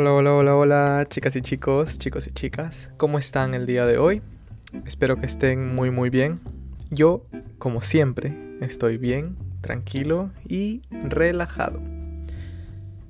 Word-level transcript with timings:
Hola, 0.00 0.12
hola, 0.12 0.32
hola, 0.32 0.54
hola, 0.54 1.06
chicas 1.10 1.34
y 1.34 1.42
chicos, 1.42 1.98
chicos 1.98 2.28
y 2.28 2.30
chicas. 2.30 2.88
¿Cómo 2.98 3.18
están 3.18 3.52
el 3.54 3.66
día 3.66 3.84
de 3.84 3.98
hoy? 3.98 4.22
Espero 4.86 5.16
que 5.16 5.26
estén 5.26 5.74
muy, 5.74 5.90
muy 5.90 6.08
bien. 6.08 6.38
Yo, 6.88 7.26
como 7.58 7.82
siempre, 7.82 8.32
estoy 8.60 8.96
bien, 8.96 9.36
tranquilo 9.60 10.30
y 10.46 10.82
relajado. 10.92 11.80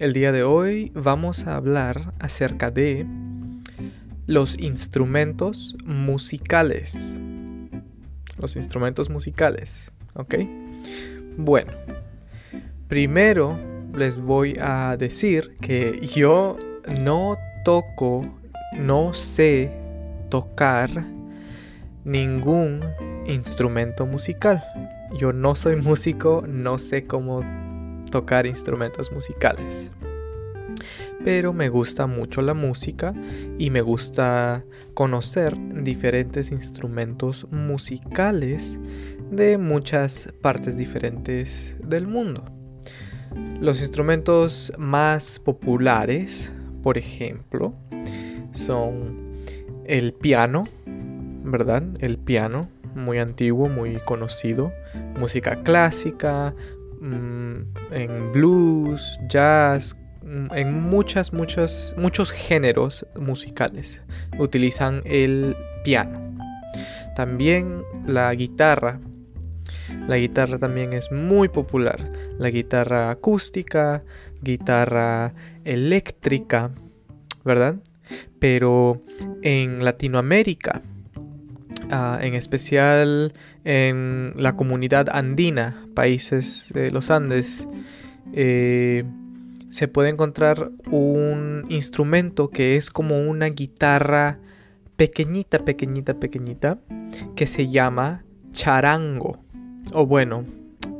El 0.00 0.12
día 0.12 0.32
de 0.32 0.42
hoy 0.42 0.90
vamos 0.92 1.46
a 1.46 1.54
hablar 1.54 2.14
acerca 2.18 2.72
de 2.72 3.06
los 4.26 4.58
instrumentos 4.58 5.76
musicales. 5.84 7.16
Los 8.40 8.56
instrumentos 8.56 9.08
musicales, 9.08 9.92
¿ok? 10.14 10.34
Bueno, 11.36 11.74
primero 12.88 13.56
les 13.94 14.20
voy 14.20 14.56
a 14.60 14.96
decir 14.96 15.54
que 15.60 16.04
yo 16.12 16.56
no 17.00 17.38
toco, 17.64 18.24
no 18.72 19.14
sé 19.14 19.70
tocar 20.28 20.90
ningún 22.04 22.80
instrumento 23.26 24.06
musical. 24.06 24.62
Yo 25.18 25.32
no 25.32 25.54
soy 25.54 25.76
músico, 25.82 26.44
no 26.46 26.78
sé 26.78 27.06
cómo 27.06 27.42
tocar 28.10 28.46
instrumentos 28.46 29.12
musicales. 29.12 29.90
Pero 31.24 31.52
me 31.52 31.68
gusta 31.68 32.06
mucho 32.06 32.42
la 32.42 32.54
música 32.54 33.14
y 33.58 33.70
me 33.70 33.80
gusta 33.80 34.64
conocer 34.94 35.56
diferentes 35.82 36.50
instrumentos 36.50 37.46
musicales 37.50 38.78
de 39.30 39.56
muchas 39.56 40.28
partes 40.40 40.76
diferentes 40.76 41.76
del 41.84 42.06
mundo. 42.06 42.44
Los 43.60 43.80
instrumentos 43.80 44.72
más 44.76 45.38
populares, 45.38 46.50
por 46.82 46.98
ejemplo, 46.98 47.74
son 48.52 49.40
el 49.84 50.12
piano, 50.12 50.64
¿verdad? 51.44 51.82
El 52.00 52.18
piano, 52.18 52.68
muy 52.94 53.18
antiguo, 53.18 53.68
muy 53.68 53.96
conocido. 54.00 54.72
Música 55.18 55.56
clásica, 55.62 56.54
mm, 57.00 57.56
en 57.92 58.32
blues, 58.32 59.18
jazz, 59.28 59.96
mm, 60.22 60.54
en 60.54 60.82
muchas, 60.82 61.32
muchas, 61.32 61.94
muchos 61.96 62.30
géneros 62.30 63.06
musicales 63.18 64.00
utilizan 64.38 65.02
el 65.04 65.56
piano. 65.84 66.20
También 67.16 67.82
la 68.06 68.32
guitarra 68.34 69.00
la 70.08 70.16
guitarra 70.18 70.58
también 70.58 70.92
es 70.92 71.12
muy 71.12 71.48
popular. 71.48 72.12
La 72.38 72.50
guitarra 72.50 73.10
acústica, 73.10 74.02
guitarra 74.40 75.32
eléctrica, 75.64 76.70
¿verdad? 77.44 77.76
Pero 78.38 79.02
en 79.42 79.84
Latinoamérica, 79.84 80.82
ah, 81.90 82.18
en 82.20 82.34
especial 82.34 83.32
en 83.64 84.34
la 84.36 84.56
comunidad 84.56 85.08
andina, 85.10 85.86
países 85.94 86.70
de 86.74 86.90
los 86.90 87.10
Andes, 87.10 87.66
eh, 88.32 89.04
se 89.70 89.88
puede 89.88 90.10
encontrar 90.10 90.70
un 90.90 91.64
instrumento 91.68 92.50
que 92.50 92.76
es 92.76 92.90
como 92.90 93.18
una 93.20 93.46
guitarra 93.46 94.38
pequeñita, 94.96 95.60
pequeñita, 95.60 96.14
pequeñita, 96.14 96.78
que 97.34 97.46
se 97.46 97.70
llama 97.70 98.24
charango. 98.52 99.42
O 99.92 100.06
bueno, 100.06 100.44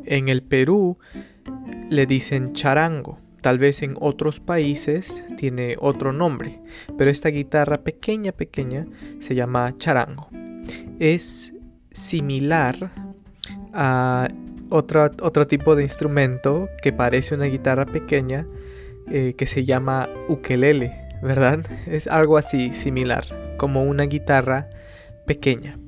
en 0.05 0.28
el 0.28 0.42
Perú 0.42 0.98
le 1.91 2.06
dicen 2.06 2.52
charango. 2.52 3.19
Tal 3.41 3.58
vez 3.58 3.83
en 3.83 3.97
otros 4.00 4.39
países 4.39 5.24
tiene 5.36 5.77
otro 5.80 6.12
nombre, 6.12 6.61
pero 6.97 7.11
esta 7.11 7.29
guitarra 7.29 7.79
pequeña, 7.79 8.30
pequeña, 8.30 8.86
se 9.18 9.34
llama 9.34 9.74
charango. 9.79 10.29
Es 11.01 11.52
similar 11.90 12.92
a 13.73 14.29
otro, 14.70 15.11
otro 15.20 15.46
tipo 15.46 15.74
de 15.74 15.83
instrumento 15.83 16.68
que 16.83 16.92
parece 16.92 17.34
una 17.34 17.46
guitarra 17.46 17.84
pequeña 17.84 18.46
eh, 19.11 19.34
que 19.36 19.46
se 19.46 19.64
llama 19.64 20.08
ukelele, 20.28 20.92
¿verdad? 21.23 21.67
Es 21.86 22.07
algo 22.07 22.39
así 22.39 22.73
similar, 22.73 23.24
como 23.58 23.83
una 23.83 24.05
guitarra 24.05 24.70
pequeña. 25.27 25.78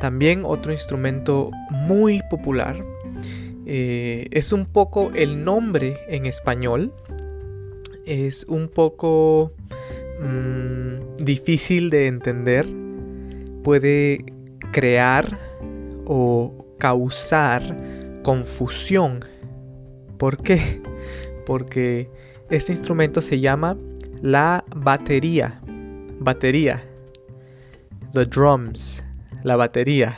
También 0.00 0.42
otro 0.44 0.72
instrumento 0.72 1.50
muy 1.70 2.22
popular 2.30 2.84
eh, 3.70 4.28
es 4.30 4.52
un 4.52 4.64
poco 4.64 5.10
el 5.14 5.44
nombre 5.44 5.98
en 6.08 6.24
español. 6.24 6.90
Es 8.06 8.44
un 8.48 8.68
poco 8.68 9.52
mm, 10.22 11.16
difícil 11.22 11.90
de 11.90 12.06
entender. 12.06 12.66
Puede 13.62 14.24
crear 14.72 15.38
o 16.06 16.74
causar 16.78 17.76
confusión. 18.22 19.24
¿Por 20.16 20.38
qué? 20.42 20.80
Porque 21.44 22.10
este 22.48 22.72
instrumento 22.72 23.20
se 23.20 23.40
llama 23.40 23.76
la 24.22 24.64
batería. 24.74 25.60
Batería. 26.20 26.82
The 28.14 28.24
drums 28.24 29.02
la 29.42 29.56
batería. 29.56 30.16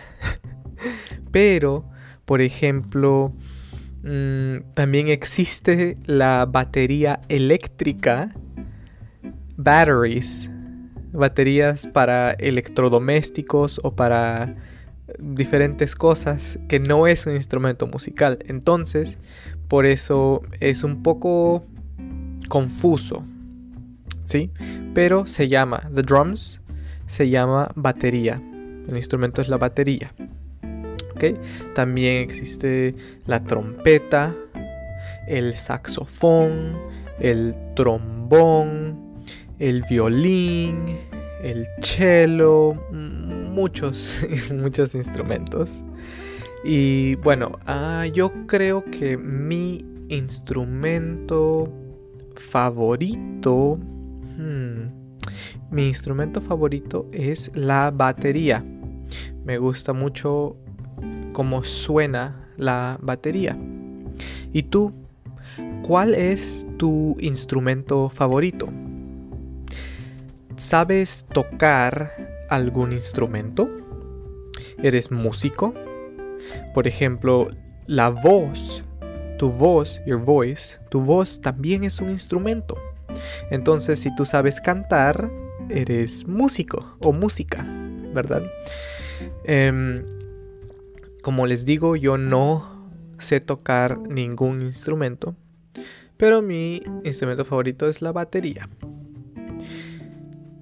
Pero, 1.33 1.85
por 2.25 2.41
ejemplo, 2.41 3.33
mm, 4.03 4.73
también 4.75 5.09
existe 5.09 5.97
la 6.07 6.47
batería 6.47 7.21
eléctrica, 7.29 8.35
batteries, 9.57 10.51
baterías 11.13 11.87
para 11.87 12.33
electrodomésticos 12.33 13.81
o 13.83 13.95
para 13.95 14.57
diferentes 15.19 15.95
cosas 15.95 16.59
que 16.69 16.79
no 16.79 17.07
es 17.07 17.27
un 17.27 17.35
instrumento 17.35 17.87
musical. 17.87 18.39
Entonces, 18.47 19.19
por 19.69 19.87
eso 19.87 20.43
es 20.61 20.85
un 20.85 21.03
poco 21.03 21.65
confuso. 22.49 23.25
¿Sí? 24.23 24.51
Pero 24.95 25.27
se 25.27 25.49
llama, 25.49 25.91
the 25.95 26.03
drums 26.03 26.61
se 27.07 27.29
llama 27.29 27.73
batería. 27.75 28.41
El 28.89 28.97
instrumento 28.97 29.41
es 29.43 29.49
la 29.49 29.57
batería. 29.57 30.13
También 31.75 32.23
existe 32.23 32.95
la 33.27 33.45
trompeta, 33.45 34.35
el 35.27 35.55
saxofón, 35.55 36.79
el 37.19 37.55
trombón, 37.77 38.99
el 39.59 39.83
violín, 39.83 40.99
el 41.43 41.67
cello, 41.81 42.75
muchos, 42.91 44.25
muchos 44.55 44.95
instrumentos. 44.95 45.71
Y 46.65 47.17
bueno, 47.17 47.59
ah, 47.67 48.07
yo 48.13 48.33
creo 48.47 48.85
que 48.85 49.17
mi 49.17 49.85
instrumento 50.09 51.73
favorito... 52.35 53.79
Hmm, 54.37 55.01
mi 55.71 55.87
instrumento 55.87 56.41
favorito 56.41 57.07
es 57.13 57.51
la 57.55 57.91
batería. 57.91 58.65
Me 59.45 59.59
gusta 59.59 59.93
mucho 59.93 60.57
cómo 61.33 61.63
suena 61.63 62.49
la 62.57 62.99
batería. 63.01 63.57
¿Y 64.53 64.65
tú? 64.65 64.93
¿Cuál 65.83 66.15
es 66.15 66.67
tu 66.77 67.17
instrumento 67.21 68.09
favorito? 68.09 68.69
¿Sabes 70.57 71.27
tocar 71.33 72.11
algún 72.49 72.93
instrumento? 72.93 73.69
¿Eres 74.83 75.11
músico? 75.11 75.75
Por 76.75 76.87
ejemplo, 76.87 77.51
la 77.87 78.11
voz, 78.11 78.85
tu 79.39 79.51
voz, 79.51 80.01
your 80.05 80.21
voice, 80.21 80.81
tu 80.91 81.01
voz 81.01 81.41
también 81.41 81.85
es 81.85 82.01
un 82.01 82.11
instrumento. 82.11 82.77
Entonces, 83.51 84.01
si 84.01 84.15
tú 84.15 84.25
sabes 84.25 84.61
cantar, 84.61 85.31
eres 85.71 86.27
músico 86.27 86.97
o 87.01 87.13
música, 87.13 87.65
¿verdad? 88.15 88.43
Em, 89.45 90.05
como 91.23 91.47
les 91.47 91.65
digo, 91.65 91.97
yo 91.97 92.19
no 92.19 92.91
sé 93.19 93.41
tocar 93.41 93.99
ningún 93.99 94.63
instrumento, 94.63 95.35
pero 96.17 96.43
mi 96.43 96.83
instrumento 97.05 97.45
favorito 97.45 97.89
es 97.89 98.03
la 98.03 98.13
batería. 98.13 98.69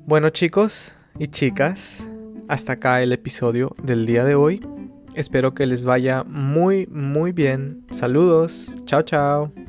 Bueno 0.06 0.30
chicos 0.30 0.92
y 1.18 1.28
chicas, 1.28 1.98
hasta 2.48 2.74
acá 2.74 3.02
el 3.02 3.12
episodio 3.12 3.74
del 3.82 4.06
día 4.06 4.24
de 4.24 4.34
hoy. 4.34 4.60
Espero 5.14 5.52
que 5.52 5.66
les 5.66 5.84
vaya 5.84 6.24
muy 6.24 6.86
muy 6.86 7.32
bien. 7.32 7.84
Saludos. 7.90 8.70
Chao 8.86 9.02
chao. 9.02 9.67